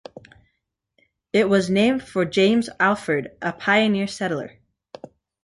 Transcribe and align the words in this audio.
It 1.31 1.47
was 1.47 1.69
named 1.69 2.01
for 2.01 2.25
James 2.25 2.69
Alford, 2.79 3.37
a 3.39 3.53
pioneer 3.53 4.07
settler. 4.07 4.57